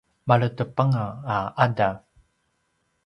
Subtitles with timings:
[0.27, 1.05] maledepanga
[1.35, 1.95] a ’adav